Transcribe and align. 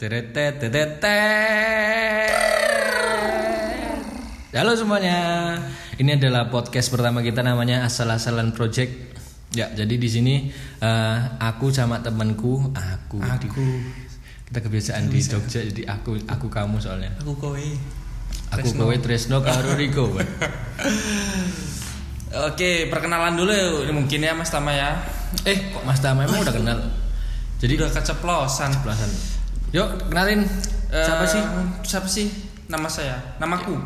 Tetetet. 0.00 1.12
Halo 4.56 4.72
semuanya. 4.72 5.18
Ini 6.00 6.16
adalah 6.16 6.48
podcast 6.48 6.88
pertama 6.88 7.20
kita 7.20 7.44
namanya 7.44 7.84
Asal-asalan 7.84 8.56
Project. 8.56 9.20
Ya, 9.52 9.68
jadi 9.68 10.00
di 10.00 10.08
sini 10.08 10.48
eh, 10.80 11.16
aku 11.36 11.68
sama 11.68 12.00
temanku, 12.00 12.72
aku, 12.72 13.20
Aku, 13.20 13.60
kita 14.48 14.64
kebiasaan 14.64 15.12
di 15.12 15.20
Jogja 15.20 15.68
jadi 15.68 15.84
aku 15.92 16.16
aku 16.24 16.48
kamu 16.48 16.80
soalnya. 16.80 17.12
aku 17.20 17.36
kowe. 17.36 17.60
Aku 18.56 18.72
kowe 18.72 18.96
Tresno 19.04 19.44
karo 19.44 19.76
Riko. 19.76 20.16
Oke, 22.48 22.88
perkenalan 22.88 23.36
dulu 23.36 23.52
ya, 23.52 23.92
mungkin 23.92 24.24
ya 24.24 24.32
Mas 24.32 24.48
Tama 24.48 24.72
ya. 24.72 24.96
eh, 25.44 25.76
kok 25.76 25.84
Mas 25.84 26.00
Tama 26.00 26.24
emang 26.24 26.40
udah 26.40 26.56
kenal? 26.56 26.78
Jadi 27.60 27.76
Udah 27.76 27.92
keceplosan. 27.92 28.72
belasan. 28.80 29.39
Yuk, 29.70 29.88
kenalin 30.10 30.42
siapa 30.90 31.24
Eh, 31.24 31.30
sih? 31.30 31.42
Siapa 31.86 32.08
sih? 32.10 32.26
Nama 32.66 32.88
saya. 32.90 33.16
Namaku. 33.38 33.78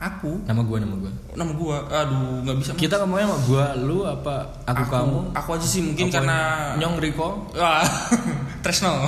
Aku. 0.00 0.42
Nama 0.48 0.64
gua, 0.64 0.78
nama 0.80 0.96
gua. 0.96 1.12
Nama 1.36 1.52
gua. 1.52 1.76
Aduh, 1.86 2.40
nggak 2.42 2.56
bisa. 2.58 2.70
Kita 2.72 2.98
ngomongnya 2.98 3.28
sama 3.28 3.38
gua, 3.44 3.64
lu 3.76 3.98
apa 4.02 4.48
aku, 4.64 4.82
kamu? 4.88 5.18
Aku 5.36 5.48
aja 5.54 5.66
sih 5.68 5.84
mungkin 5.84 6.08
Apa 6.08 6.14
karena 6.18 6.38
Nyong 6.80 6.96
Riko. 6.98 7.28
Wah, 7.52 7.84
Tresno. 8.64 9.06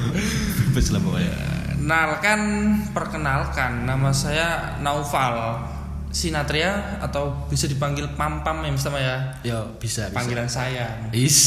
Bebas 0.72 0.88
lah 0.90 1.00
pokoknya. 1.00 1.34
Nalkan, 1.80 2.40
perkenalkan 2.90 3.84
nama 3.84 4.10
saya 4.10 4.76
Naufal 4.80 5.60
Sinatria 6.10 6.98
atau 6.98 7.46
bisa 7.46 7.70
dipanggil 7.70 8.08
Pam 8.16 8.42
Pam 8.42 8.64
ya 8.64 8.70
Mas 8.72 8.82
Tama 8.82 8.98
ya. 8.98 9.16
Yo, 9.44 9.76
bisa, 9.78 10.08
bisa. 10.08 10.16
Panggilan 10.16 10.48
saya. 10.48 11.04
Is. 11.12 11.38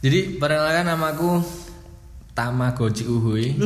Jadi 0.00 0.36
perkenalkan 0.36 0.88
namaku 0.88 1.44
Tamagotchi 2.36 3.08
Uhui. 3.08 3.56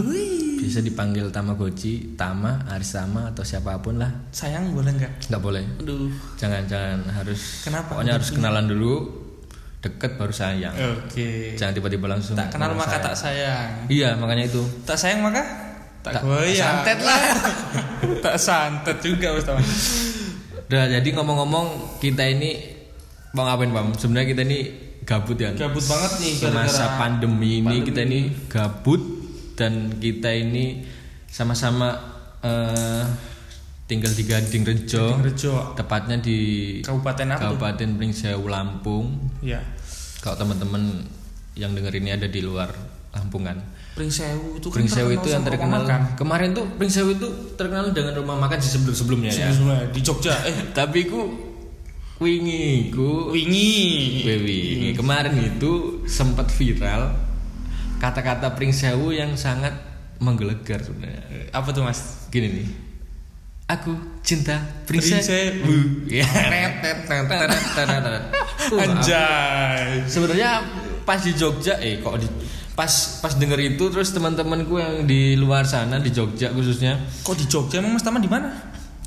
Bisa 0.63 0.79
dipanggil 0.79 1.27
Tamagotchi, 1.35 2.15
Tama, 2.15 2.63
Arisama 2.71 3.35
atau 3.35 3.43
siapa 3.43 3.75
pun 3.83 3.99
lah. 3.99 4.07
Sayang 4.31 4.71
boleh 4.71 4.95
nggak? 4.95 5.27
Nggak 5.27 5.43
boleh. 5.43 5.65
Aduh. 5.83 6.07
Jangan 6.39 6.63
jangan 6.71 7.03
harus. 7.11 7.67
Kenapa? 7.67 7.99
Pokoknya 7.99 8.15
harus 8.15 8.31
kenalan 8.31 8.71
dulu. 8.71 8.95
Deket 9.81 10.21
baru 10.21 10.31
sayang. 10.31 10.77
Oke. 10.77 11.57
Jangan 11.59 11.73
tiba-tiba 11.73 12.07
langsung. 12.07 12.37
Tak 12.39 12.53
kenal 12.55 12.77
maka 12.77 12.95
sayang. 12.95 13.03
tak 13.03 13.15
sayang. 13.17 13.69
Iya 13.89 14.09
makanya 14.15 14.45
itu. 14.47 14.63
Tak 14.85 14.95
sayang 14.95 15.21
maka 15.25 15.43
tak, 16.05 16.21
Tak- 16.21 16.23
goyang. 16.23 16.85
santet 16.85 16.99
lah. 17.01 17.21
tak 18.25 18.37
santet 18.39 18.97
juga 19.01 19.35
Mas 19.35 19.45
Tama. 19.49 19.61
Udah 20.71 20.85
jadi 20.87 21.09
ngomong-ngomong 21.17 21.99
kita 21.99 22.29
ini 22.29 22.61
mau 23.33 23.49
ngapain 23.49 23.73
Bang? 23.73 23.91
Sebenarnya 23.97 24.29
kita 24.31 24.43
ini 24.45 24.61
gabut 25.03 25.37
ya. 25.37 25.51
Gabut 25.53 25.85
banget 25.85 26.13
nih 26.19 26.33
Semasa 26.37 26.51
gara-gara 26.51 26.99
pandemi 26.99 27.51
ini 27.59 27.67
pandemi. 27.67 27.87
kita 27.87 28.01
ini 28.05 28.21
gabut 28.47 29.03
dan 29.55 29.73
kita 29.97 30.31
ini 30.33 30.65
sama-sama 31.27 31.89
eh, 32.41 33.05
tinggal 33.85 34.13
di 34.15 34.23
Gading 34.23 34.63
Rejo, 34.63 35.19
Rejo 35.19 35.75
tepatnya 35.75 36.23
di 36.23 36.39
Kabupaten 36.81 37.27
apa? 37.35 37.41
Kabupaten 37.51 37.89
Pringsewu 37.99 38.47
Lampung. 38.47 39.19
Ya. 39.43 39.59
Kalau 40.23 40.39
teman-teman 40.39 41.03
yang 41.55 41.75
denger 41.75 41.99
ini 41.99 42.15
ada 42.15 42.31
di 42.31 42.41
luar 42.41 42.71
Lampung 43.11 43.43
kan. 43.43 43.59
Pringsewu 43.91 44.63
itu 44.63 44.71
kan 44.71 44.77
Pringsewu 44.81 45.11
itu 45.13 45.29
yang 45.29 45.43
terkenal 45.43 45.83
makan. 45.83 46.15
kemarin 46.15 46.55
tuh 46.55 46.63
Pringsewu 46.79 47.19
itu 47.19 47.27
terkenal 47.59 47.91
dengan 47.91 48.15
rumah 48.15 48.39
makan 48.39 48.63
di 48.63 48.69
sebelum-sebelumnya 48.71 49.33
ya. 49.35 49.51
Sebelumnya 49.51 49.91
di 49.91 50.01
Jogja. 50.01 50.35
Eh, 50.47 50.71
Tapi 50.79 51.11
ku 51.11 51.50
wingi 52.21 52.93
ku 52.93 53.33
wingi. 53.33 53.73
Wingi. 54.29 54.93
Kemarin 54.93 55.35
itu 55.41 56.05
sempat 56.05 56.53
viral 56.53 57.17
kata-kata 57.97 58.53
Pringsewu 58.53 59.17
yang 59.17 59.41
sangat 59.41 59.73
menggelegar 60.21 60.85
sebenarnya. 60.85 61.49
Apa 61.57 61.73
tuh 61.73 61.81
Mas? 61.81 62.29
Gini 62.29 62.61
nih. 62.61 62.69
Aku 63.73 63.97
cinta. 64.21 64.61
Ya. 66.13 66.29
Uh, 66.29 66.77
Anjay. 68.85 70.05
Sebenarnya 70.05 70.61
pas 71.09 71.25
di 71.25 71.33
Jogja 71.33 71.81
eh 71.81 72.05
kok 72.05 72.21
di 72.21 72.29
pas 72.77 72.93
pas 73.21 73.33
denger 73.37 73.75
itu 73.75 73.89
terus 73.89 74.13
teman-temanku 74.13 74.77
yang 74.77 75.09
di 75.09 75.37
luar 75.37 75.65
sana 75.65 76.01
di 76.01 76.13
Jogja 76.13 76.53
khususnya 76.53 76.97
Kok 77.25 77.37
di 77.37 77.45
Jogja 77.49 77.81
emang 77.81 77.97
Mas 77.97 78.05
Tama 78.05 78.21
di 78.21 78.29
mana? 78.31 78.53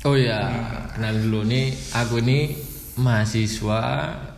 Oh 0.04 0.12
ya, 0.12 0.52
kenal 0.92 1.16
dulu 1.16 1.48
nih. 1.48 1.72
Aku 1.96 2.20
ini 2.20 2.52
mahasiswa 2.96 3.82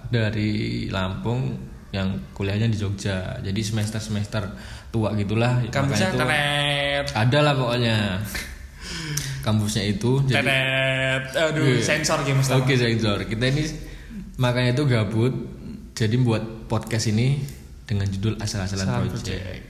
dari 0.09 0.87
Lampung 0.89 1.57
yang 1.91 2.13
kuliahnya 2.33 2.69
di 2.69 2.77
Jogja. 2.77 3.41
Jadi 3.41 3.61
semester 3.63 4.01
semester 4.01 4.43
tua 4.91 5.13
gitulah. 5.17 5.65
Kampusnya 5.69 6.13
itu 6.13 6.19
tenet. 6.19 7.05
ada 7.13 7.39
lah 7.41 7.55
pokoknya. 7.57 7.97
Kampusnya 9.43 9.85
itu. 9.87 10.23
Jadi 10.27 10.43
Tenet. 10.43 11.23
Aduh, 11.33 11.65
Iya. 11.79 11.83
sensor 11.83 12.23
game. 12.27 12.43
Oke 12.43 12.75
sensor. 12.75 13.23
Kita 13.25 13.45
ini 13.47 13.63
makanya 14.37 14.75
itu 14.75 14.85
gabut. 14.85 15.33
Jadi 15.97 16.17
buat 16.21 16.69
podcast 16.69 17.09
ini 17.09 17.41
dengan 17.89 18.05
judul 18.11 18.37
asal-asalan 18.37 18.85
Asal 18.85 19.01
project. 19.09 19.63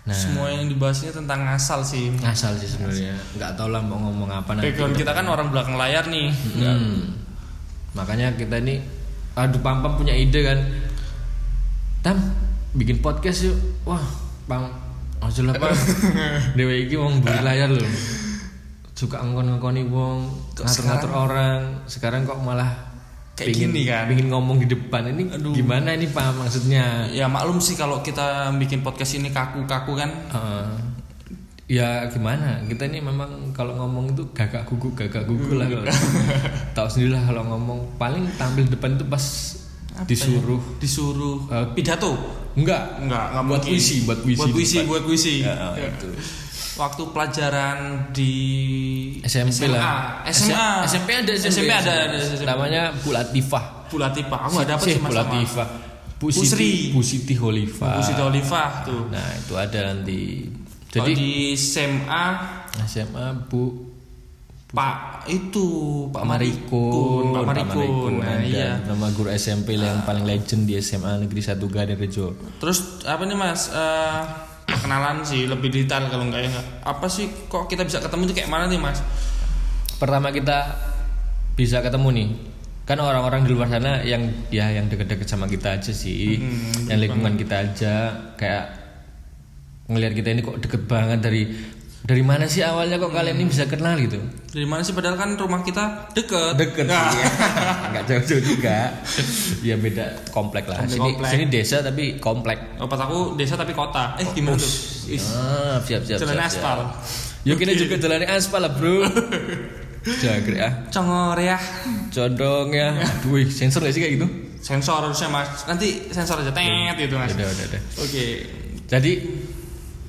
Nah, 0.00 0.16
Semua 0.16 0.48
yang 0.48 0.64
dibahas 0.66 1.00
ini 1.04 1.12
tentang 1.12 1.44
asal 1.46 1.80
sih. 1.84 2.10
asal 2.24 2.56
sih 2.56 2.66
sebenarnya. 2.66 3.14
Nggak 3.36 3.52
tahu 3.56 3.68
lah 3.70 3.80
mau 3.80 3.96
ngomong 4.00 4.28
apa 4.28 4.56
nanti. 4.56 4.72
Background 4.72 4.96
kita 4.96 5.12
kan 5.14 5.24
orang 5.28 5.48
belakang 5.52 5.76
layar 5.76 6.04
nih. 6.08 6.28
Hmm. 6.56 7.14
Makanya 7.94 8.34
kita 8.38 8.62
ini 8.62 8.78
aduh 9.34 9.60
Pam 9.62 9.82
Pam 9.82 9.98
punya 9.98 10.14
ide 10.14 10.40
kan. 10.46 10.58
Tam 12.00 12.16
bikin 12.74 13.02
podcast 13.02 13.50
yuk. 13.50 13.56
Wah, 13.86 14.02
Pam 14.46 14.70
aja 15.20 15.40
lah 15.44 15.54
Pam. 15.58 15.74
Dewe 16.56 16.86
iki 16.86 16.94
wong 16.96 17.20
beli 17.24 17.40
layar 17.42 17.70
loh. 17.70 17.86
Suka 18.94 19.16
ngkon-ngkoni 19.24 19.88
wong, 19.88 20.28
Kok 20.52 20.64
ngatur-ngatur 20.68 21.10
orang. 21.16 21.60
Sekarang 21.88 22.28
kok 22.28 22.36
malah 22.44 22.90
Kayak 23.32 23.56
pingin, 23.56 23.68
gini 23.72 23.82
kan? 23.88 24.04
Pingin 24.12 24.28
ngomong 24.28 24.56
di 24.60 24.68
depan. 24.68 25.00
Ini 25.08 25.22
Aduh. 25.40 25.56
gimana 25.56 25.96
ini 25.96 26.04
Pam 26.12 26.36
maksudnya? 26.36 27.08
Ya 27.08 27.24
maklum 27.24 27.56
sih 27.56 27.72
kalau 27.72 28.04
kita 28.04 28.52
bikin 28.60 28.84
podcast 28.84 29.16
ini 29.16 29.32
kaku-kaku 29.32 29.96
kan. 29.96 30.10
Eh, 30.28 30.68
ya 31.70 32.02
gimana 32.06 32.58
kita 32.66 32.82
ini 32.84 32.98
memang 33.00 33.30
kalau 33.52 33.72
ngomong 33.76 34.10
itu 34.10 34.26
gagak 34.32 34.66
gugu 34.66 34.90
gagak 34.92 35.22
gugu 35.22 35.54
lah 35.54 35.66
kalau 35.66 35.86
tahu 36.74 36.86
sendiri 36.88 37.14
lah 37.14 37.22
kalau 37.24 37.46
ngomong 37.46 37.78
paling 37.94 38.26
tampil 38.34 38.66
depan 38.66 38.94
itu 38.94 39.06
pas 39.06 39.22
Apa 39.92 40.02
disuruh 40.04 40.58
ya? 40.58 40.78
disuruh 40.78 41.38
Eh, 41.48 41.66
pidato. 41.72 42.10
enggak 42.52 42.98
Enggak, 42.98 43.24
enggak 43.30 43.42
buat 43.44 43.60
mungkin. 43.60 43.70
puisi 43.70 43.96
buat 44.02 44.18
puisi 44.18 44.38
Buat 44.40 44.50
puisi, 44.50 44.76
buat 44.82 45.02
puisi. 45.04 45.34
Ya, 45.40 45.54
Ya. 45.72 45.86
itu. 45.88 46.08
Waktu 46.72 47.02
pelajaran 47.06 47.78
di 48.10 48.32
SMP 49.22 49.52
SMA. 49.62 49.76
lah 49.76 50.24
SMA. 50.26 50.68
SMP 50.84 51.08
ada 51.12 51.32
SMP 51.32 51.68
ada, 51.68 51.92
ada 52.08 52.16
SMP. 52.18 52.42
namanya 52.44 52.90
Bu 52.96 53.12
Latifah 53.12 53.86
Bu 53.86 53.96
Latifah. 53.96 54.38
Aku 54.42 54.52
enggak 54.56 54.68
dapat 54.72 54.86
sih 54.86 54.96
Mas 54.96 55.02
Bu 55.04 55.12
sama. 55.12 55.20
Latifah 55.22 55.68
Bu 56.16 56.26
Pusri. 56.26 56.46
Siti 56.48 56.70
Bu 56.90 57.00
Siti 57.00 57.34
Holifah 57.34 57.92
Bu 57.92 58.02
Siti 58.02 58.20
Olivah 58.20 58.70
tuh. 58.82 59.02
nah 59.08 59.26
itu 59.32 59.52
ada 59.54 59.78
nanti 59.86 60.20
Jadi 60.90 61.12
di 61.14 61.32
SMA 61.54 62.24
SMA 62.82 63.46
Bu 63.46 63.90
Pak 64.70 65.26
itu 65.26 65.66
Pak 66.14 66.22
Marikun, 66.22 67.34
Pak 67.34 67.42
Marikun. 67.42 68.22
Nah, 68.22 68.38
iya. 68.38 68.78
nama 68.86 69.10
guru 69.10 69.26
SMP 69.34 69.74
yang 69.74 70.06
paling 70.06 70.22
legend 70.22 70.62
di 70.70 70.78
SMA 70.78 71.26
Negeri 71.26 71.42
1 71.42 71.58
Gading 71.58 71.98
Rejo. 71.98 72.38
Terus 72.62 73.02
apa 73.02 73.26
nih 73.26 73.34
Mas? 73.34 73.66
Eh, 73.74 74.20
perkenalan 74.70 75.26
sih 75.26 75.50
lebih 75.50 75.74
detail 75.74 76.06
kalau 76.06 76.30
enggak 76.30 76.46
ya 76.46 76.48
enggak. 76.54 76.66
Apa 76.86 77.10
sih 77.10 77.26
kok 77.50 77.66
kita 77.66 77.82
bisa 77.82 77.98
ketemu 77.98 78.30
itu 78.30 78.34
kayak 78.38 78.50
mana 78.50 78.70
nih 78.70 78.78
Mas? 78.78 79.02
Pertama 79.98 80.30
kita 80.30 80.58
bisa 81.58 81.82
ketemu 81.82 82.08
nih. 82.14 82.28
Kan 82.86 83.02
orang-orang 83.02 83.42
di 83.42 83.50
luar 83.50 83.74
sana 83.74 84.06
yang 84.06 84.22
ya 84.54 84.70
yang 84.70 84.86
deket-deket 84.86 85.26
sama 85.26 85.50
kita 85.50 85.82
aja 85.82 85.90
sih. 85.90 86.38
Hmm, 86.38 86.94
yang 86.94 87.10
lingkungan 87.10 87.34
kita 87.34 87.54
aja 87.66 87.94
kayak 88.38 88.79
ngelihat 89.90 90.14
kita 90.14 90.28
ini 90.30 90.40
kok 90.40 90.56
deket 90.58 90.86
banget 90.86 91.18
dari 91.20 91.42
dari 92.00 92.22
mana 92.22 92.46
sih 92.46 92.62
awalnya 92.62 92.96
kok 92.96 93.10
kalian 93.10 93.36
ini 93.36 93.46
bisa 93.46 93.66
kenal 93.66 93.94
gitu? 93.94 94.16
Dari 94.48 94.64
mana 94.64 94.80
sih 94.80 94.90
padahal 94.90 95.14
kan 95.14 95.36
rumah 95.36 95.60
kita 95.60 96.10
deket. 96.10 96.56
Deket 96.56 96.86
Nah. 96.86 97.06
sih. 97.08 97.22
Enggak 97.92 98.04
jauh-jauh 98.08 98.42
juga. 98.42 98.78
ya 99.60 99.76
beda 99.76 100.04
komplek 100.30 100.64
lah. 100.64 100.80
Komplek- 100.80 100.96
sini 100.96 101.10
komplek. 101.12 101.30
sini 101.30 101.44
desa 101.46 101.76
tapi 101.80 102.04
komplek. 102.16 102.58
Oh, 102.78 102.86
pas 102.86 102.98
aku 102.98 103.36
desa 103.36 103.54
tapi 103.54 103.70
kota. 103.72 104.16
Eh 104.16 104.26
gimana 104.32 104.56
tuh? 104.56 104.72
Ah, 105.28 105.76
siap 105.80 106.02
siap. 106.02 106.18
Jalan 106.18 106.40
aspal. 106.40 106.78
Yuk 107.42 107.56
kita 107.56 107.72
juga 107.74 107.94
jalan 107.96 108.24
aspal 108.26 108.60
lah 108.60 108.72
bro. 108.72 109.04
Jagre 110.00 110.56
ah, 110.58 110.72
Congor 110.88 111.36
ya. 111.36 111.60
condong 112.08 112.72
ya. 112.72 112.96
Aduh, 112.96 113.36
wih, 113.36 113.44
sensor 113.46 113.84
gak 113.84 113.92
sih 113.92 114.00
kayak 114.00 114.16
gitu? 114.16 114.26
Sensor 114.58 115.04
harusnya 115.04 115.28
Mas. 115.28 115.68
Nanti 115.68 116.08
sensor 116.08 116.40
aja 116.40 116.48
tet 116.48 116.96
gitu 116.96 117.20
Mas. 117.20 117.36
Udah 117.36 117.44
udah 117.44 117.66
udah. 117.68 117.82
Oke. 118.00 118.24
Jadi 118.88 119.12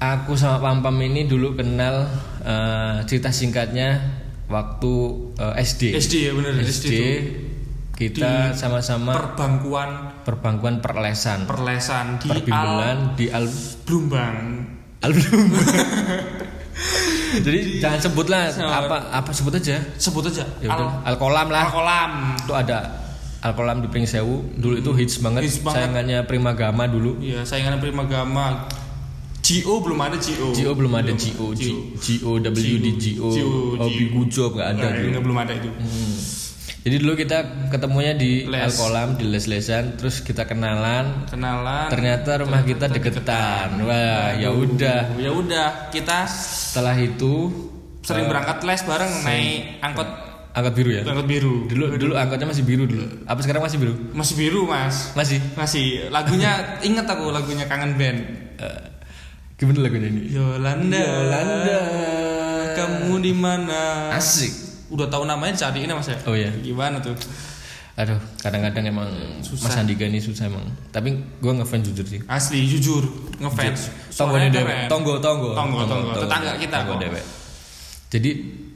aku 0.02 0.34
sama 0.34 0.58
Pam 0.58 0.82
Pam 0.82 0.98
ini 0.98 1.30
dulu 1.30 1.54
kenal 1.54 2.10
eh, 2.42 3.06
cerita 3.06 3.30
singkatnya 3.30 4.02
waktu 4.50 4.94
eh, 5.38 5.62
SD. 5.62 5.94
SD 5.94 6.14
ya 6.26 6.32
bener 6.34 6.58
SD, 6.66 6.90
tuh. 6.90 7.18
kita 7.94 8.58
sama-sama 8.58 9.14
Perbangkuan 9.14 9.90
perbangkuan 10.26 10.82
perlesan 10.82 11.46
perlesan 11.46 12.18
di 12.18 12.34
perbimbelan 12.34 13.14
di 13.14 13.30
Al 13.30 13.46
Al 13.46 15.12
Blumbang. 15.14 15.62
Jadi 17.46 17.80
jangan 17.80 18.00
sebut 18.02 18.28
lah 18.28 18.52
Sorry. 18.52 18.68
apa 18.68 18.98
apa 19.14 19.30
sebut 19.32 19.54
aja. 19.56 19.80
Sebut 19.96 20.26
aja. 20.28 20.44
Ya 20.60 20.74
Al 20.74 20.82
udah, 20.82 20.90
Alkolam 21.08 21.48
lah. 21.48 21.64
Alkolam. 21.70 22.12
Itu 22.42 22.54
ada 22.58 22.78
Alkolam 23.42 23.86
di 23.86 23.88
Pringsewu. 23.88 24.58
Dulu 24.60 24.76
itu 24.82 24.92
hits 24.98 25.22
banget. 25.24 25.48
Hits 25.48 25.62
banget. 25.64 25.88
Sayangannya 25.88 26.20
Primagama 26.28 26.86
dulu. 26.90 27.18
Iya, 27.22 27.46
saingan 27.48 27.80
Primagama. 27.80 28.68
GO 29.42 29.74
belum 29.82 30.00
ada 30.00 30.18
GO. 30.22 30.54
GO 30.54 30.72
belum 30.78 30.94
ada 30.96 31.12
GO, 31.18 31.48
GO, 31.58 32.32
W 32.38 32.72
di 32.78 32.92
GO, 33.18 33.30
Hobi 33.82 34.06
Gujob 34.14 34.56
nggak 34.56 34.70
ada 34.78 34.88
enggak, 34.96 35.24
belum 35.26 35.38
ada 35.38 35.54
itu. 35.58 35.70
Jadi 36.82 36.96
dulu 36.98 37.14
kita 37.14 37.70
ketemunya 37.70 38.18
di 38.18 38.50
Les. 38.50 38.74
Alkolam 38.74 39.14
di 39.14 39.30
les-lesan, 39.30 40.02
terus 40.02 40.26
kita 40.26 40.50
kenalan. 40.50 41.30
Kenalan. 41.30 41.94
Ternyata 41.94 42.42
rumah 42.42 42.66
kita 42.66 42.90
deketan. 42.90 43.86
Wah, 43.86 44.34
ya 44.34 44.50
udah. 44.50 45.14
Ya 45.14 45.30
udah, 45.30 45.94
kita 45.94 46.26
Setelah 46.26 46.98
itu 46.98 47.54
sering 48.02 48.26
berangkat 48.26 48.66
les 48.66 48.82
bareng 48.82 49.14
naik 49.22 49.78
angkot 49.86 50.10
angkot 50.58 50.74
biru 50.74 50.90
ya. 50.90 51.02
angkot 51.06 51.28
biru. 51.30 51.56
Dulu 51.70 51.86
dulu 52.02 52.14
angkotnya 52.18 52.50
masih 52.50 52.66
biru 52.66 52.90
dulu. 52.90 53.06
Apa 53.30 53.40
sekarang 53.46 53.62
masih 53.62 53.78
biru? 53.78 53.94
Masih 54.18 54.36
biru, 54.42 54.62
Mas. 54.66 55.14
Masih. 55.14 55.38
Masih 55.54 56.10
lagunya 56.10 56.82
inget 56.82 57.06
aku 57.06 57.30
lagunya 57.30 57.70
Kangen 57.70 57.94
Band. 57.94 58.20
Eh, 58.58 58.91
gimana 59.62 59.78
lagunya 59.86 60.10
ini? 60.10 60.34
Yolanda. 60.34 60.98
Yolanda. 60.98 61.80
Kamu 62.74 63.22
di 63.22 63.30
mana? 63.30 64.10
Asik. 64.18 64.50
Udah 64.90 65.06
tahu 65.06 65.30
namanya 65.30 65.54
cari 65.54 65.86
ini 65.86 65.94
Mas 65.94 66.10
ya? 66.10 66.18
Oh 66.26 66.34
iya. 66.34 66.50
Gimana 66.50 66.98
tuh? 66.98 67.14
Aduh, 67.94 68.18
kadang-kadang 68.42 68.90
emang 68.90 69.06
Mas 69.62 69.76
Andika 69.78 70.10
ini 70.10 70.18
susah 70.18 70.50
emang. 70.50 70.66
Tapi 70.90 71.14
gua 71.38 71.62
ngefans 71.62 71.94
jujur 71.94 72.08
sih. 72.10 72.20
Asli 72.26 72.66
jujur 72.66 73.06
ngefans. 73.38 73.94
Tonggo 74.18 74.42
dewe. 74.50 74.90
Tonggo, 74.90 75.14
tonggo. 75.22 75.54
Tonggo, 75.54 75.86
tonggo. 75.86 76.12
Tetangga 76.26 76.58
kita 76.58 76.82
Tonggo 76.82 76.98
kok. 76.98 77.02
dewe. 77.06 77.22
Jadi 78.10 78.32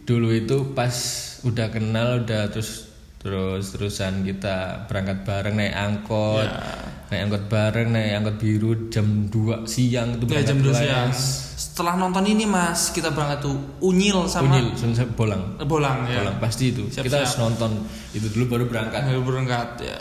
dulu 0.06 0.30
itu 0.38 0.58
pas 0.78 0.94
udah 1.42 1.68
kenal 1.74 2.22
udah 2.22 2.54
terus 2.54 2.94
terus 3.25 3.74
terusan 3.74 4.22
kita 4.22 4.86
berangkat 4.86 5.25
bareng 5.25 5.57
naik 5.57 5.74
angkot. 5.74 6.45
Ya. 6.45 6.62
Naik 7.10 7.22
angkot 7.25 7.44
bareng, 7.50 7.88
naik 7.89 8.12
angkot 8.22 8.36
biru 8.38 8.72
jam 8.94 9.25
2 9.33 9.66
siang 9.66 10.22
itu 10.22 10.30
Ya 10.30 10.45
jam 10.45 10.62
2 10.62 10.69
les. 10.69 10.77
siang. 10.77 11.10
Setelah 11.56 11.98
nonton 11.98 12.22
ini 12.24 12.45
Mas, 12.45 12.94
kita 12.94 13.10
berangkat 13.10 13.42
tuh 13.42 13.57
Unyil 13.81 14.30
sama 14.30 14.54
Unyil, 14.54 14.77
sama 14.77 15.10
bolang. 15.18 15.57
Bolang 15.66 16.06
ya. 16.06 16.22
Bolang 16.22 16.38
pasti 16.38 16.69
itu. 16.69 16.86
Siap, 16.86 17.01
kita 17.01 17.18
siap. 17.18 17.25
harus 17.25 17.36
nonton 17.42 17.72
itu 18.13 18.30
dulu 18.30 18.45
baru 18.45 18.63
berangkat. 18.69 19.01
Baru 19.10 19.22
berangkat 19.25 19.69
ya. 19.81 20.00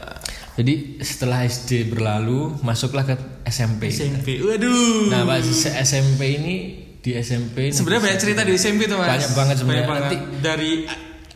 Jadi 0.55 1.03
setelah 1.03 1.43
SD 1.43 1.91
berlalu, 1.91 2.61
masuklah 2.61 3.03
ke 3.03 3.17
SMP. 3.49 3.89
SMP. 3.91 4.39
Waduh. 4.39 5.11
Nah, 5.11 5.25
pas 5.25 5.43
SMP 5.81 6.21
ini 6.39 6.55
di 7.01 7.11
SMP 7.13 7.69
Sebenarnya 7.69 8.13
banyak 8.13 8.21
cerita 8.21 8.41
di 8.45 8.53
SMP 8.55 8.87
tuh 8.87 8.97
Mas. 8.97 9.09
Banyak 9.11 9.33
banget 9.33 9.57
sebenarnya. 9.59 9.85
Banyak 9.85 9.89
banget. 9.91 10.11
Nanti- 10.15 10.41
dari 10.41 10.73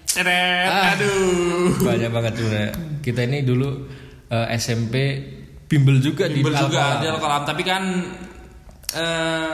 Ceret, 0.08 0.66
Ah. 0.66 0.92
aduh. 0.92 1.76
banyak 1.78 2.10
banget 2.10 2.32
sebenarnya. 2.34 2.70
Kita 2.98 3.20
ini 3.22 3.38
dulu 3.42 3.68
eh, 4.26 4.46
SMP 4.54 4.94
bimbel 5.64 5.98
juga 5.98 6.26
Bimbel 6.26 6.48
di 6.48 6.58
juga 6.58 6.80
Alkolam. 6.96 7.00
di 7.14 7.20
kolam, 7.20 7.42
tapi 7.44 7.62
kan 7.62 7.82
eh, 8.90 9.52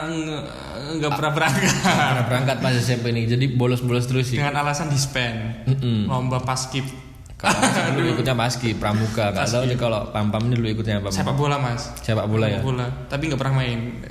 nggak 0.95 1.11
pernah 1.11 1.31
berangkat 1.33 1.71
Karena 1.81 2.23
berangkat 2.23 2.57
pas 2.57 2.73
SMP 2.73 3.11
ini, 3.11 3.25
jadi 3.25 3.45
bolos-bolos 3.49 4.05
terus 4.05 4.25
sih. 4.25 4.37
dengan 4.37 4.55
alasan 4.57 4.87
dispen 4.87 5.59
Mm-mm. 5.65 6.07
lomba 6.07 6.39
paskib 6.39 6.87
Kalau 7.35 7.51
dulu 7.93 8.15
ikutnya 8.15 8.31
paski, 8.33 8.73
pramuka. 8.73 9.29
Gak 9.29 9.51
tahu 9.51 9.63
nih 9.65 9.75
kalau 9.75 10.07
pam-pam 10.09 10.39
ini 10.41 10.55
dulu 10.55 10.71
ikutnya 10.71 10.97
apa? 10.97 11.11
sepak 11.11 11.35
bola 11.35 11.59
mas 11.59 11.91
Sepak 11.99 12.25
bola 12.25 12.47
ya. 12.47 12.59
Bola 12.59 12.87
tapi 13.05 13.27
nggak 13.27 13.37
pernah 13.37 13.59
main 13.59 14.01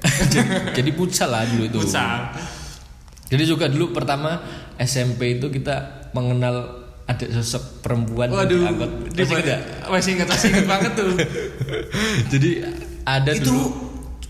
jadi 0.70 0.90
futsal 0.92 1.32
lah 1.32 1.42
dulu 1.44 1.64
itu. 1.64 1.78
futsal 1.78 2.30
Jadi 3.24 3.42
juga 3.42 3.66
dulu 3.66 3.90
pertama 3.90 4.44
SMP 4.76 5.34
itu 5.34 5.48
kita 5.48 6.03
mengenal 6.14 6.56
ada 7.04 7.24
sosok 7.34 7.82
perempuan 7.82 8.30
waduh 8.30 8.64
angkot. 8.64 8.90
di 9.10 9.20
Masih 9.20 9.36
ingat 9.36 9.60
masih 9.84 10.10
ingat 10.14 10.28
masih 10.30 10.46
ingat 10.48 10.66
banget 10.66 10.92
tuh 10.94 11.10
Jadi 12.32 12.50
ada 13.04 13.30
itu 13.30 13.44
dulu 13.44 13.64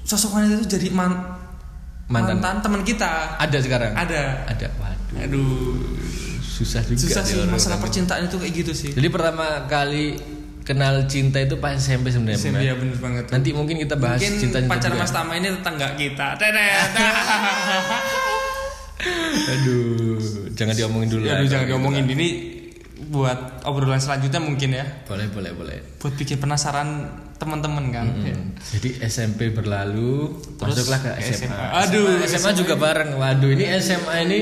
sosok 0.02 0.30
wanita 0.34 0.58
itu 0.58 0.66
jadi 0.68 0.86
man, 0.90 1.12
Mantan. 2.06 2.36
mantan 2.36 2.54
teman 2.60 2.82
kita 2.82 3.38
ada 3.38 3.56
sekarang. 3.56 3.94
ada 3.94 4.42
Ada. 4.44 4.68
Waduh, 4.74 5.22
aduh 5.22 5.78
susah 6.44 6.82
juga. 6.82 6.98
susah 6.98 7.22
sih 7.22 7.34
orang 7.36 7.54
masalah 7.54 7.78
kan. 7.78 7.84
percintaan 7.84 8.22
itu 8.24 8.36
kayak 8.36 8.52
gitu 8.56 8.72
sih 8.72 8.90
Jadi 8.90 9.08
pertama 9.08 9.64
kali 9.64 10.18
kenal 10.62 11.06
cinta 11.06 11.38
itu 11.38 11.54
pas 11.56 11.74
SMP 11.74 12.08
sebenarnya. 12.08 12.36
SMP 12.36 12.56
Benar. 12.56 12.64
ya 12.64 12.74
bener 12.74 12.96
banget 12.98 13.24
Nanti 13.28 13.48
mungkin 13.50 13.76
kita 13.78 13.94
bahas 13.94 14.18
mungkin 14.18 14.40
cinta 14.40 14.58
pacar 14.64 14.90
juga. 14.90 15.00
mas 15.00 15.10
Tama 15.10 15.32
ini 15.34 15.48
tetangga 15.52 15.88
kita. 15.94 16.28
Aduh, 19.46 20.03
jangan 20.54 20.74
diomongin 20.74 21.08
dulu. 21.10 21.22
Aduh, 21.26 21.36
lah, 21.36 21.50
jangan 21.50 21.66
diomongin 21.66 22.04
gitu 22.06 22.14
ini 22.16 22.28
buat 23.10 23.38
obrolan 23.66 24.00
selanjutnya 24.00 24.40
mungkin 24.40 24.70
ya. 24.74 24.84
Boleh, 25.04 25.26
boleh, 25.28 25.50
boleh. 25.52 25.76
buat 26.00 26.14
bikin 26.14 26.38
penasaran 26.38 27.10
teman-teman 27.34 27.84
kan 27.90 28.06
Ya. 28.22 28.32
Hmm. 28.32 28.54
Jadi 28.78 28.88
SMP 29.04 29.50
berlalu, 29.50 30.38
Terus 30.56 30.86
masuklah 30.86 31.00
ke 31.02 31.10
ke 31.12 31.22
SMA. 31.34 31.50
SMA. 31.50 31.66
Aduh, 31.84 32.06
SMA, 32.24 32.38
SMA 32.40 32.50
juga 32.54 32.74
bareng. 32.78 33.10
Waduh, 33.18 33.50
ini 33.52 33.64
SMA 33.82 34.14
ini 34.24 34.38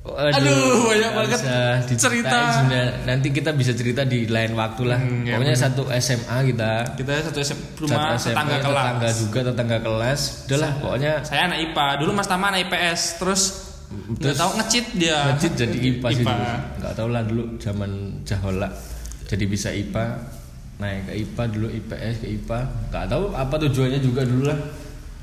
Waduh, 0.00 0.32
Aduh, 0.32 0.80
banyak 0.88 1.12
banget 1.12 1.40
cerita. 2.00 2.38
sebenarnya. 2.56 3.04
Nanti 3.04 3.28
kita 3.36 3.52
bisa 3.52 3.76
cerita 3.76 4.00
di 4.00 4.24
lain 4.24 4.56
waktu 4.56 4.88
lah. 4.88 4.96
Hmm, 4.96 5.28
ya 5.28 5.36
Pokoknya 5.36 5.56
satu 5.60 5.82
SMA 5.92 6.36
kita. 6.50 6.96
kita 6.96 7.12
satu 7.20 7.38
SM, 7.38 7.58
Satu 7.76 7.80
rumah 7.84 8.16
SMA, 8.16 8.32
tetangga 8.32 8.56
kelas 8.64 8.80
tetangga 8.80 9.10
juga 9.12 9.40
tetangga 9.52 9.78
kelas. 9.84 10.20
Udahlah, 10.48 10.72
pokoknya 10.80 11.12
saya 11.20 11.52
anak 11.52 11.58
IPA 11.68 11.86
dulu 12.00 12.10
Mas 12.16 12.28
Tama 12.32 12.48
anak 12.48 12.60
IPS 12.64 13.00
terus 13.20 13.42
nggak 13.90 14.36
tahu 14.36 14.50
ngecit 14.56 14.86
dia 14.94 15.18
Ngecit 15.28 15.52
jadi 15.56 15.76
IPA 15.76 16.08
sih 16.08 16.22
IPA. 16.22 16.30
dulu. 16.30 16.46
Nggak 16.78 16.92
tahu 16.94 17.08
lah 17.08 17.22
dulu 17.22 17.42
zaman 17.58 17.90
Jahola. 18.22 18.68
Jadi 19.26 19.44
bisa 19.44 19.68
IPA 19.68 20.04
naik 20.76 21.00
ke 21.04 21.12
IPA 21.18 21.42
dulu 21.50 21.66
IPS 21.68 22.14
ke 22.18 22.28
IPA. 22.32 22.58
Nggak 22.88 23.04
tahu 23.06 23.24
apa 23.32 23.54
tujuannya 23.58 23.98
juga 23.98 24.22
dulu 24.22 24.44
lah. 24.46 24.58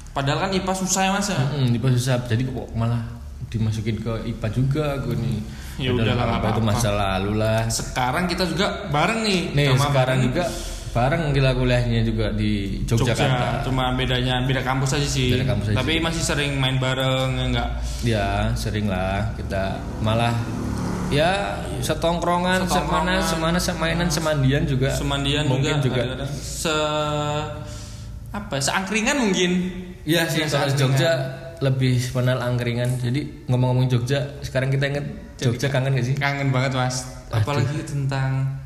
padahal 0.09 0.39
kan 0.41 0.51
IPA 0.51 0.73
susah 0.75 1.01
ya 1.03 1.11
Mas 1.11 1.29
ya 1.29 1.37
Hmm, 1.37 1.69
IPA 1.71 1.87
susah. 1.93 2.15
Jadi 2.25 2.43
kok 2.43 2.67
malah 2.73 3.05
dimasukin 3.47 3.97
ke 3.97 4.13
IPA 4.27 4.47
juga 4.49 4.83
aku 4.97 5.13
nih. 5.13 5.37
Ya 5.77 5.93
Udah 5.93 6.09
nggak 6.09 6.29
apa 6.33 6.47
itu 6.51 6.61
masa 6.61 6.89
lalu 6.89 7.31
lah. 7.37 7.61
sekarang 7.67 8.25
kita 8.25 8.43
juga 8.43 8.89
bareng 8.89 9.21
nih 9.21 9.41
Nih 9.53 9.65
Sama 9.71 9.77
sekarang 9.85 9.93
bareng 9.93 10.19
juga 10.25 10.43
bareng 10.91 11.29
kita 11.29 11.53
kuliahnya 11.53 12.01
juga 12.01 12.33
di 12.33 12.81
Jogja 12.83 13.13
Yogyakarta. 13.13 13.61
cuma 13.67 13.93
bedanya 13.93 14.41
beda 14.43 14.61
kampus 14.65 14.97
aja 14.97 15.07
sih. 15.07 15.29
Beda 15.35 15.45
kampus 15.45 15.71
aja 15.71 15.77
tapi 15.79 15.99
masih 15.99 16.23
sering 16.23 16.51
main 16.57 16.77
bareng 16.77 17.29
ya 17.37 17.45
enggak? 17.47 17.69
Ya 18.01 18.27
sering 18.53 18.89
lah 18.89 19.31
kita. 19.35 19.77
Malah 20.01 20.33
ya 21.07 21.55
setongkrongan, 21.79 22.67
Setongkrongan. 22.67 23.23
semana 23.23 23.57
semana 23.57 23.57
semainan 23.61 24.07
semandian 24.11 24.63
juga. 24.67 24.89
Semandian 24.91 25.47
mungkin 25.47 25.79
juga, 25.79 26.03
juga, 26.03 26.25
se 26.35 26.75
apa 28.27 28.59
ya, 28.59 28.61
seangkringan 28.71 29.17
mungkin. 29.17 29.51
Iya 30.03 30.27
sih 30.27 30.43
Iya, 30.43 30.47
soal. 30.47 30.71
Jogja 30.75 31.11
lebih 31.59 31.99
kenal 32.11 32.37
angkringan. 32.39 32.99
Jadi 32.99 33.47
ngomong-ngomong 33.49 33.87
Jogja 33.87 34.19
sekarang 34.43 34.69
kita 34.69 34.87
inget 34.91 35.05
Jogja 35.37 35.67
kangen 35.69 35.93
gak 35.95 36.05
sih? 36.05 36.15
kangen 36.17 36.49
banget 36.49 36.73
mas. 36.73 37.05
Aduh. 37.27 37.43
apalagi 37.43 37.83
tentang 37.83 38.56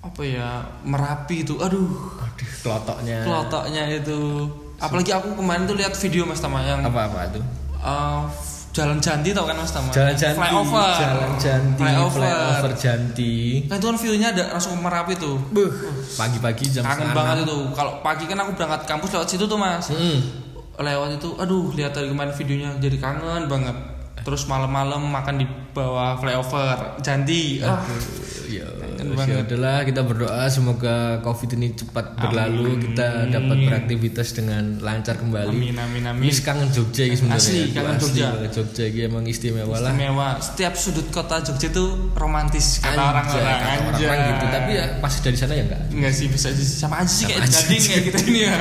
apa 0.00 0.22
ya 0.24 0.64
merapi 0.80 1.44
itu 1.44 1.60
aduh. 1.60 1.88
Aduh 2.16 2.50
kelotoknya. 2.64 3.18
Kelotoknya 3.24 3.82
itu. 3.92 4.48
Apalagi 4.80 5.12
aku 5.12 5.36
kemarin 5.36 5.68
tuh 5.68 5.76
lihat 5.76 5.92
video 5.92 6.24
mas 6.24 6.40
Tama 6.40 6.64
yang 6.64 6.80
apa 6.80 7.12
apa 7.12 7.28
itu? 7.28 7.40
Uh, 7.80 8.24
jalan 8.72 8.96
Janti 8.96 9.36
tau 9.36 9.44
kan 9.44 9.60
mas 9.60 9.68
Tama 9.68 9.92
Jalan 9.92 10.16
Janti. 10.16 10.40
Flyover. 10.40 10.92
Jalan 10.96 11.32
Janti 11.36 11.82
flyover, 11.84 12.20
flyover 12.24 12.72
Janti. 12.72 13.34
Nah 13.68 13.76
itu 13.76 13.86
kan 13.92 13.96
view-nya 14.00 14.28
ada 14.32 14.44
langsung 14.56 14.80
merapi 14.80 15.12
tuh. 15.20 15.36
Buh, 15.52 15.68
pagi-pagi 16.16 16.64
jam 16.72 16.88
kangen 16.88 17.12
banget 17.12 17.44
itu. 17.44 17.58
Kalau 17.76 18.00
pagi 18.00 18.24
kan 18.24 18.40
aku 18.40 18.56
berangkat 18.56 18.88
kampus 18.88 19.12
lewat 19.12 19.28
situ 19.28 19.44
tuh 19.44 19.60
mas. 19.60 19.92
Mm. 19.92 20.48
lewat 20.80 21.20
itu 21.20 21.36
aduh 21.36 21.76
lihat 21.76 21.92
dari 21.92 22.08
kemarin 22.08 22.32
videonya 22.32 22.72
jadi 22.80 22.96
kangen 22.96 23.52
banget. 23.52 23.76
Terus 24.24 24.48
malam-malam 24.48 25.04
makan 25.12 25.44
di 25.44 25.46
bawah 25.76 26.16
flyover 26.16 26.96
Janti. 27.04 27.60
Ah 27.60 27.84
Ya, 29.20 29.26
ya 29.26 29.34
banget. 29.36 29.46
udahlah 29.50 29.78
kita 29.82 30.00
berdoa 30.00 30.42
semoga 30.46 30.94
covid 31.20 31.50
ini 31.54 31.68
cepat 31.72 32.06
berlalu 32.14 32.70
kita 32.80 33.28
dapat 33.28 33.56
beraktivitas 33.60 34.28
dengan 34.32 34.78
lancar 34.78 35.16
kembali. 35.16 35.50
amin 35.50 35.76
amin 35.76 36.02
amin 36.08 36.22
Ini 36.24 36.32
kangen 36.40 36.68
Jogja 36.70 37.02
ini 37.04 37.16
sebenarnya. 37.16 37.42
Asli, 37.42 37.60
Aduh, 37.60 37.74
kangen 37.74 37.96
Jogja. 37.98 38.26
Jogja 38.48 38.84
ini 38.86 39.00
emang 39.04 39.24
istimewa 39.26 39.76
lah. 39.76 39.92
istimewa 39.92 40.28
setiap 40.38 40.74
sudut 40.74 41.06
kota 41.10 41.42
Jogja 41.42 41.68
tuh 41.68 41.88
romantis 42.14 42.80
kata 42.80 42.96
orang-orang 42.96 43.56
anjay 43.56 43.78
orang-orang 43.80 44.18
gitu. 44.26 44.44
Tapi 44.48 44.70
ya 44.72 44.84
pas 44.98 45.12
dari 45.12 45.36
sana 45.36 45.52
ya 45.52 45.62
enggak. 45.68 45.82
Enggak 45.92 46.12
sih 46.14 46.26
bisa 46.28 46.48
sama 46.54 47.02
aja 47.02 47.10
sih 47.10 47.24
kayak 47.26 47.46
sih. 47.48 47.78
kayak 47.80 48.02
kita 48.08 48.18
ini 48.24 48.40
ya 48.46 48.56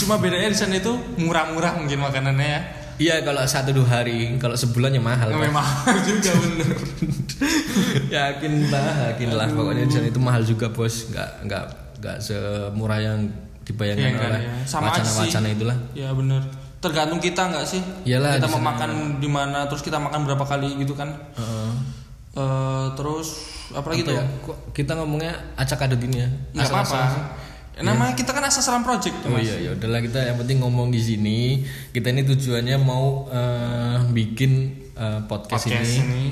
cuma 0.00 0.16
bedanya 0.16 0.48
di 0.48 0.56
sana 0.56 0.80
itu 0.80 0.92
murah-murah 1.20 1.76
mungkin 1.76 2.00
makanannya 2.00 2.48
ya 2.48 2.60
Iya 2.96 3.20
kalau 3.20 3.42
satu 3.42 3.70
dua 3.72 3.88
hari, 3.90 4.36
kalau 4.36 4.52
sebulan 4.52 4.90
ya 4.90 5.00
mahal. 5.00 5.28
Pak. 5.28 5.40
memang 5.40 5.66
juga 6.02 6.30
bener 6.34 6.68
yakin 8.16 8.52
lah, 8.68 8.94
yakin 9.10 9.28
lah. 9.32 9.48
Pokoknya 9.48 9.84
sana 9.86 10.06
itu 10.06 10.20
mahal 10.20 10.42
juga 10.42 10.66
bos. 10.68 11.08
Enggak 11.10 11.28
enggak 11.42 11.64
enggak 11.98 12.16
semurah 12.18 12.98
yang 12.98 13.18
dibayangkan 13.62 14.10
enggak, 14.10 14.28
oleh 14.28 14.42
ya. 14.42 14.54
Sama 14.64 14.90
aja 14.90 15.00
sih. 15.00 15.26
wacana-wacana 15.26 15.48
itulah. 15.50 15.76
ya 15.92 16.08
bener 16.12 16.42
tergantung 16.82 17.22
kita 17.22 17.46
nggak 17.46 17.62
sih 17.62 17.78
Iyalah, 18.02 18.42
kita 18.42 18.50
mau 18.50 18.58
sana. 18.58 18.68
makan 18.74 18.90
di 19.22 19.28
mana 19.30 19.70
terus 19.70 19.86
kita 19.86 20.02
makan 20.02 20.26
berapa 20.26 20.42
kali 20.42 20.82
gitu 20.82 20.98
kan 20.98 21.14
Heeh. 21.38 21.70
Eh, 22.32 22.86
terus 22.98 23.28
apa 23.70 23.86
lagi 23.86 24.02
tuh 24.02 24.18
ya? 24.18 24.24
Kita 24.74 24.98
ngomongnya 24.98 25.30
acak 25.54 25.86
adut 25.86 26.02
ini 26.02 26.26
ya? 26.26 26.28
nggak 26.50 26.66
apa-apa 26.66 27.02
Asal-asalan. 27.72 27.88
namanya 27.88 28.14
kita 28.14 28.30
kan 28.30 28.44
asal-asalan 28.44 28.82
project 28.82 29.16
tuh 29.20 29.28
Oh 29.28 29.34
mas 29.34 29.42
iya 29.42 29.56
ya 29.58 29.70
udahlah 29.72 30.00
kita 30.00 30.20
yang 30.22 30.36
penting 30.36 30.60
ngomong 30.60 30.88
di 30.88 31.00
sini. 31.00 31.38
Kita 31.88 32.08
ini 32.08 32.22
tujuannya 32.22 32.76
mau 32.76 33.24
eh, 33.28 33.98
bikin 34.08 34.52
eh, 34.92 35.20
podcast, 35.24 35.64
podcast 35.64 35.88
ini. 35.88 36.04
ini 36.04 36.24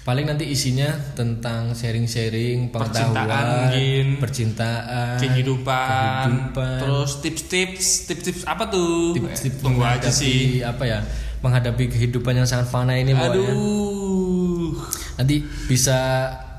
Paling 0.00 0.22
nanti 0.22 0.46
isinya 0.46 0.86
tentang 1.12 1.74
sharing-sharing 1.74 2.70
Percintaan 2.70 3.10
pengetahuan, 3.10 3.46
mungkin. 3.66 4.04
percintaan, 4.22 5.18
kehidupan, 5.18 6.22
kehidupan, 6.22 6.78
terus 6.78 7.10
tips-tips 7.18 8.06
tips-tips 8.06 8.42
apa 8.46 8.70
tuh 8.70 9.18
tips-tips 9.18 9.58
tunggu 9.58 9.82
aja 9.82 10.06
sih 10.06 10.62
apa 10.62 10.86
ya 10.86 11.02
menghadapi 11.42 11.90
kehidupan 11.90 12.38
yang 12.38 12.46
sangat 12.46 12.70
fana 12.70 12.94
ini 12.94 13.10
pokoknya. 13.10 13.50
aduh 13.50 14.70
Nanti 15.16 15.36
bisa 15.66 15.98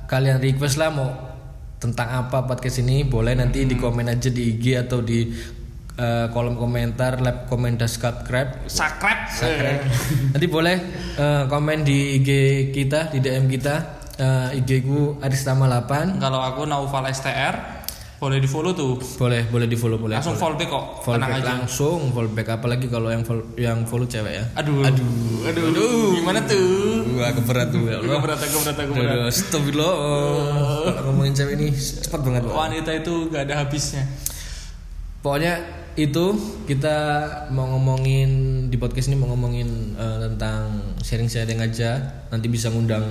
kalian 0.05 0.43
request 0.43 0.75
lah 0.75 0.91
mau 0.91 1.07
tentang 1.77 2.25
apa 2.25 2.49
podcast 2.49 2.81
ini 2.81 3.05
boleh 3.05 3.37
nanti 3.37 3.61
Hmm. 3.61 3.69
di 3.69 3.75
komen 3.77 4.05
aja 4.09 4.29
di 4.33 4.57
IG 4.57 4.65
atau 4.81 5.01
di 5.05 5.29
eh, 5.97 6.25
kolom 6.29 6.57
komentar 6.57 7.21
lab 7.21 7.49
komentar 7.49 7.89
subscribe. 7.89 8.69
Sakrep 8.69 9.19
Subscribe. 9.33 9.81
nanti 10.33 10.47
boleh 10.49 10.77
eh, 11.17 11.43
komen 11.49 11.85
di 11.85 12.21
IG 12.21 12.29
kita 12.73 13.13
di 13.13 13.21
DM 13.21 13.45
kita. 13.49 13.75
Eh, 14.17 14.57
IG 14.61 14.81
ku 14.81 15.21
Aristama 15.21 15.69
8 15.69 16.17
kalau 16.17 16.41
aku 16.41 16.65
Naufal 16.65 17.05
STR 17.13 17.76
boleh 18.17 18.41
di 18.41 18.49
follow 18.49 18.73
tuh. 18.73 18.97
Boleh 19.21 19.45
boleh 19.45 19.69
di 19.69 19.77
follow 19.77 20.01
boleh 20.01 20.17
langsung 20.17 20.33
follow 20.33 20.57
back 20.57 20.69
kok. 20.73 20.85
Follow 21.05 21.21
aja. 21.21 21.45
langsung 21.45 21.99
follow 22.09 22.31
back 22.33 22.49
apalagi 22.57 22.89
kalau 22.89 23.13
yang 23.13 23.21
follow, 23.21 23.45
yang 23.53 23.85
follow 23.85 24.09
cewek 24.09 24.41
ya? 24.41 24.45
Aduh. 24.57 24.81
Aduh. 24.81 25.45
Aduh, 25.45 26.17
gimana 26.17 26.41
tuh? 26.49 27.05
Wah 27.13 27.29
keberat 27.29 27.69
tuh 27.69 27.85
ya 27.85 28.01
Allah. 28.01 28.17
berat 28.17 28.41
aku 28.41 28.57
berat 28.65 28.77
aku 28.81 28.91
berat 28.97 29.13
Aduh, 29.13 29.29
Astagfirullah. 29.29 29.93
Kalau 30.97 31.09
ngomongin 31.13 31.33
cewek 31.37 31.53
ini 31.61 31.67
cepat 31.77 32.19
banget. 32.25 32.41
Pak. 32.49 32.53
wanita 32.57 32.91
itu 32.97 33.13
gak 33.29 33.43
ada 33.45 33.53
habisnya. 33.61 34.03
Pokoknya 35.21 35.53
itu 35.97 36.25
kita 36.69 36.97
mau 37.53 37.65
ngomongin 37.73 38.29
di 38.69 38.77
podcast 38.77 39.09
ini 39.09 39.17
mau 39.17 39.29
ngomongin 39.33 39.93
eh, 39.93 40.17
tentang 40.25 40.93
sharing-sharing 41.05 41.61
aja. 41.61 42.25
Nanti 42.33 42.49
bisa 42.49 42.73
ngundang 42.73 43.05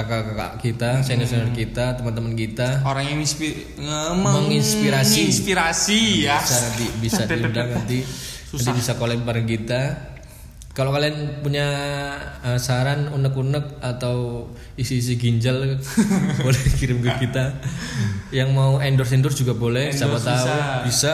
kakak-kakak 0.00 0.52
kita, 0.58 0.90
senior-senior 1.00 1.50
kita, 1.50 1.94
teman-teman 1.94 2.32
kita. 2.32 2.82
orang 2.82 3.04
yang 3.06 3.18
inspi- 3.18 3.74
nge- 3.74 4.14
Menginspirasi. 4.14 5.14
menginspirasi 5.24 6.00
ya 6.22 6.38
Bisa 6.38 6.56
nanti 6.60 6.86
bisa 6.98 7.20
diundang 7.24 7.68
nanti 7.76 7.98
nanti 8.50 8.70
bisa 8.72 8.92
collab 8.94 9.20
bareng 9.20 9.44
kita. 9.44 9.82
Kalau 10.70 10.90
kalian 10.90 11.40
punya 11.40 11.66
eh, 12.40 12.54
saran 12.56 13.10
unek-unek 13.10 13.80
atau 13.80 14.46
isi-isi 14.74 15.14
ginjal 15.14 15.74
boleh 16.44 16.62
kirim 16.72 17.00
ke 17.00 17.18
kita. 17.20 17.58
Yang 18.30 18.48
mau 18.52 18.78
endorse 18.78 19.12
endorse 19.12 19.34
juga 19.36 19.52
boleh, 19.52 19.90
siapa 19.90 20.14
Endorse 20.14 20.24
tahu 20.24 20.46
bisa. 20.46 20.56
bisa. 20.84 21.12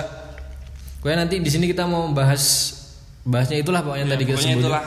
Pokoknya 0.97 1.19
nanti 1.23 1.37
di 1.39 1.49
sini 1.49 1.65
kita 1.65 1.85
mau 1.85 2.09
bahas 2.11 2.77
bahasnya 3.23 3.57
itulah 3.57 3.81
pokoknya 3.81 4.05
Ya, 4.05 4.13
tadi 4.13 4.25
kita 4.27 4.37
sebut. 4.39 4.61
itulah 4.61 4.85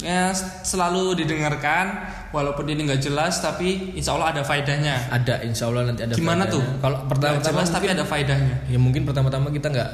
ya 0.00 0.34
selalu 0.60 1.14
didengarkan 1.16 1.86
walaupun 2.32 2.64
ini 2.66 2.88
nggak 2.88 3.00
jelas 3.04 3.38
tapi 3.38 3.94
insya 3.94 4.16
Allah 4.16 4.32
ada 4.34 4.42
faedahnya. 4.42 5.12
Ada 5.12 5.44
insya 5.44 5.68
Allah 5.68 5.92
nanti 5.92 6.02
ada 6.02 6.16
gimana 6.16 6.48
faedahnya. 6.48 6.54
tuh? 6.56 6.64
Kalau 6.80 6.96
Nggak 6.98 7.10
pertama-tama 7.12 7.52
jelas 7.60 7.68
tapi 7.70 7.86
ada 7.92 8.04
faedahnya. 8.08 8.56
Ya 8.66 8.78
mungkin 8.80 9.02
pertama-tama 9.04 9.52
kita 9.52 9.68
nggak 9.68 9.90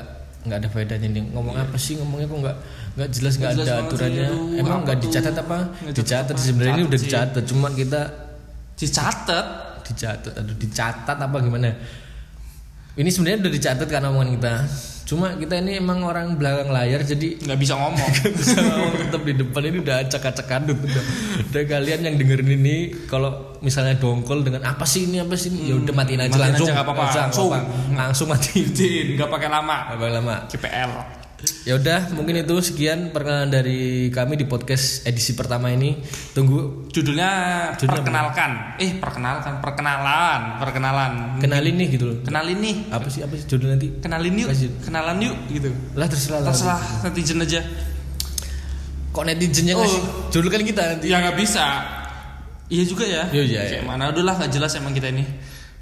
nggak 0.49 0.59
ada 0.65 0.69
faedahnya 0.71 1.09
nih. 1.11 1.25
Ngomong 1.35 1.57
apa 1.59 1.77
sih? 1.77 1.99
Ngomongnya 1.99 2.27
kok 2.31 2.39
nggak 2.39 2.57
nggak 2.97 3.09
jelas 3.13 3.33
nggak 3.37 3.53
ada 3.59 3.63
aturannya. 3.85 4.27
sih, 4.27 4.33
aduh, 4.33 4.61
emang 4.63 4.79
nggak 4.87 4.99
dicatat 5.03 5.35
apa? 5.35 5.59
Dicatat 5.91 6.37
sebenarnya 6.39 6.75
ini 6.79 6.85
udah 6.87 7.01
dicatat. 7.03 7.43
Cuma 7.45 7.69
kita 7.75 8.01
dicatat? 8.79 9.47
Dicatat. 9.85 10.33
Aduh 10.39 10.57
dicatat 10.57 11.19
apa 11.19 11.37
gimana? 11.43 11.75
Ini 12.99 13.09
sebenarnya 13.11 13.47
udah 13.47 13.53
dicatat 13.53 13.87
kan 13.91 14.03
omongan 14.11 14.31
kita 14.39 14.55
cuma 15.09 15.33
kita 15.41 15.57
ini 15.65 15.81
emang 15.81 16.05
orang 16.05 16.37
belakang 16.37 16.69
layar 16.69 17.01
jadi 17.01 17.41
nggak 17.41 17.57
bisa 17.57 17.81
ngomong. 17.81 18.11
Bisa 18.39 18.61
ngomong 18.61 18.93
tetap 19.09 19.23
di 19.25 19.33
depan 19.41 19.63
ini 19.65 19.77
udah 19.81 19.97
acak-acak 20.05 20.47
kadut 20.47 20.77
udah, 20.85 21.05
udah 21.49 21.63
kalian 21.65 22.01
yang 22.05 22.15
dengerin 22.21 22.51
ini 22.61 22.77
kalau 23.09 23.57
misalnya 23.65 23.97
dongkol 23.97 24.45
dengan 24.45 24.69
apa 24.69 24.85
sih 24.85 25.09
ini 25.09 25.25
apa 25.25 25.33
sih 25.33 25.49
ini? 25.49 25.73
Ya 25.73 25.81
udah 25.81 25.95
matiin 25.97 26.21
aja 26.21 26.37
matiin 26.37 26.45
aja, 26.45 26.53
langsung. 26.53 26.69
nggak 26.69 26.85
apa-apa. 26.85 27.03
Langsung, 27.09 27.49
Langsung. 27.49 27.97
langsung 27.97 28.27
matiin. 28.29 29.07
Nggak 29.17 29.31
pakai 29.33 29.49
lama. 29.49 29.77
Apa 29.97 30.05
lama. 30.13 30.35
CPL 30.45 31.18
ya 31.63 31.79
udah 31.79 32.11
mungkin 32.19 32.43
itu 32.43 32.51
sekian 32.59 33.15
perkenalan 33.15 33.47
dari 33.47 34.11
kami 34.11 34.35
di 34.35 34.43
podcast 34.45 35.07
edisi 35.07 35.39
pertama 35.39 35.71
ini. 35.71 35.95
Tunggu 36.35 36.91
judulnya, 36.91 37.31
Judulnya 37.79 38.03
perkenalkan. 38.03 38.51
Eh 38.83 38.91
perkenalkan 38.99 39.53
perkenalan 39.63 40.41
perkenalan. 40.59 41.13
Kenalin 41.39 41.75
nih 41.79 41.89
gitu 41.95 42.05
loh. 42.11 42.17
Kenalin 42.27 42.59
nih. 42.59 42.77
Apa 42.91 43.07
sih 43.07 43.23
apa 43.23 43.39
sih 43.39 43.47
judul 43.47 43.71
nanti? 43.71 43.87
Kenalin 44.03 44.35
yuk 44.35 44.49
Kasih. 44.51 44.71
kenalan 44.83 45.17
yuk 45.23 45.37
gitu. 45.49 45.71
Lah 45.95 46.11
terserah 46.11 46.43
terserah 46.43 46.79
netizen 47.07 47.39
aja. 47.39 47.61
Kok 49.15 49.25
netizennya 49.25 49.75
ngasih 49.79 50.03
Oh. 50.03 50.31
judul 50.31 50.51
kan 50.51 50.63
kita 50.63 50.83
nanti. 50.95 51.07
Ya 51.07 51.23
nggak 51.23 51.39
bisa. 51.39 51.65
Iya 52.69 52.83
juga 52.85 53.05
ya. 53.09 53.23
Iya, 53.33 53.43
iya, 53.47 53.61
kayak 53.79 53.85
mana 53.87 54.13
udah 54.13 54.23
lah 54.27 54.35
nggak 54.37 54.53
jelas 54.53 54.77
emang 54.77 54.93
kita 54.93 55.09
ini. 55.09 55.25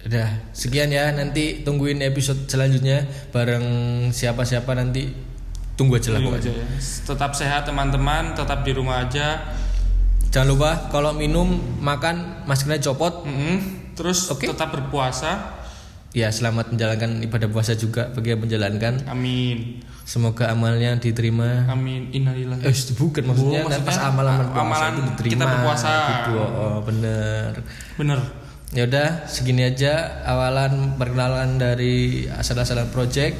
Udah 0.06 0.52
sekian 0.52 0.92
ya. 0.92 1.10
Nanti 1.10 1.64
tungguin 1.64 1.98
episode 2.00 2.46
selanjutnya 2.46 3.02
bareng 3.32 3.66
siapa-siapa 4.12 4.70
nanti 4.76 5.10
tunggu 5.76 5.96
aja 5.96 6.08
lah 6.10 6.18
Tunggu 6.18 6.32
pokoknya 6.34 6.50
aja 6.50 6.52
ya. 6.56 6.66
tetap 7.06 7.30
sehat 7.32 7.62
teman-teman 7.64 8.32
tetap 8.32 8.64
di 8.64 8.72
rumah 8.72 9.04
aja 9.04 9.44
jangan 10.28 10.48
lupa 10.48 10.70
kalau 10.88 11.12
minum 11.12 11.48
makan 11.78 12.44
maskernya 12.44 12.80
copot 12.82 13.22
Mm-mm. 13.22 13.92
terus 13.92 14.28
Oke. 14.28 14.48
tetap 14.48 14.72
berpuasa 14.72 15.56
ya 16.10 16.28
selamat 16.28 16.72
menjalankan 16.72 17.20
ibadah 17.22 17.48
puasa 17.48 17.72
juga 17.72 18.08
bagi 18.08 18.32
yang 18.32 18.40
menjalankan 18.40 19.04
amin 19.04 19.84
semoga 20.02 20.48
amalnya 20.48 20.96
diterima 20.96 21.68
amin 21.68 22.08
innalillahi 22.10 22.62
Eh, 22.62 22.72
bukan 22.94 23.22
maksudnya, 23.26 23.60
Oh, 23.60 23.68
nanti 23.68 23.84
pas 23.84 23.96
maksudnya, 23.96 24.08
amalan 24.08 24.36
puasa 24.46 24.62
amalan 24.62 24.90
itu 24.94 25.02
diterima. 25.12 25.32
kita 25.34 25.44
berpuasa. 25.44 25.90
Gitu, 26.06 26.32
oh, 26.38 26.78
bener. 26.80 27.50
bener 27.96 28.20
Ya 28.70 28.82
udah, 28.82 29.08
segini 29.26 29.62
aja 29.62 29.92
awalan 30.22 30.94
perkenalan 30.94 31.54
dari 31.54 32.26
asal-asalan 32.28 32.90
project. 32.90 33.38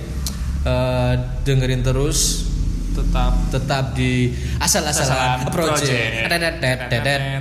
Eh, 0.67 1.15
dengerin 1.47 1.79
terus 1.79 2.51
tetap 2.91 3.39
tetap 3.55 3.95
di 3.95 4.35
asal-asalan 4.59 5.47
project. 5.55 6.27
Project. 6.27 7.39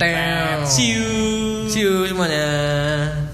See 0.70 0.94
you 0.94 1.06
See 1.66 1.82
you 1.82 2.06
semuanya. 2.06 3.25